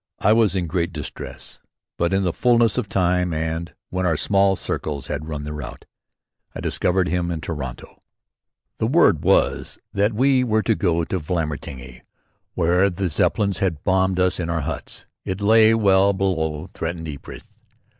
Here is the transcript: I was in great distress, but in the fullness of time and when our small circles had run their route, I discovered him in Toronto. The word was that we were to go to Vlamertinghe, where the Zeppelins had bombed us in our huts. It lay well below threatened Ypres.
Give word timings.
I 0.17 0.33
was 0.33 0.55
in 0.55 0.65
great 0.65 0.91
distress, 0.91 1.59
but 1.95 2.11
in 2.11 2.23
the 2.23 2.33
fullness 2.33 2.75
of 2.79 2.89
time 2.89 3.35
and 3.35 3.71
when 3.91 4.03
our 4.03 4.17
small 4.17 4.55
circles 4.55 5.05
had 5.05 5.27
run 5.27 5.43
their 5.43 5.53
route, 5.53 5.85
I 6.55 6.59
discovered 6.59 7.07
him 7.07 7.29
in 7.29 7.39
Toronto. 7.39 8.01
The 8.79 8.87
word 8.87 9.23
was 9.23 9.77
that 9.93 10.13
we 10.13 10.43
were 10.43 10.63
to 10.63 10.73
go 10.73 11.03
to 11.03 11.19
Vlamertinghe, 11.19 12.01
where 12.55 12.89
the 12.89 13.09
Zeppelins 13.09 13.59
had 13.59 13.83
bombed 13.83 14.19
us 14.19 14.39
in 14.39 14.49
our 14.49 14.61
huts. 14.61 15.05
It 15.23 15.39
lay 15.39 15.75
well 15.75 16.13
below 16.13 16.65
threatened 16.73 17.07
Ypres. 17.07 17.43